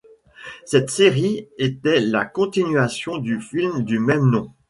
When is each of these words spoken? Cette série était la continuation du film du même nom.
Cette 0.65 0.89
série 0.89 1.47
était 1.59 1.99
la 1.99 2.25
continuation 2.25 3.19
du 3.19 3.39
film 3.39 3.83
du 3.83 3.99
même 3.99 4.31
nom. 4.31 4.51